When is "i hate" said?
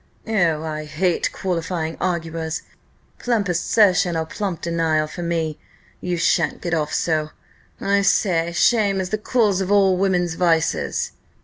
0.63-1.31